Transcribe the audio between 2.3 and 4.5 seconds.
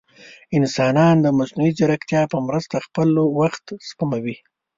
په مرسته خپل وخت سپموي.